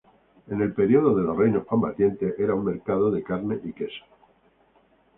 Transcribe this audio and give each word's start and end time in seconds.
En 0.47 0.61
el 0.63 0.73
período 0.73 1.13
de 1.15 1.21
los 1.21 1.37
Reinos 1.37 1.67
combatientes, 1.67 2.33
era 2.39 2.55
un 2.55 2.65
mercado 2.65 3.11
de 3.11 3.21
carne 3.21 3.59
y 3.63 3.71
quesos. 3.71 4.03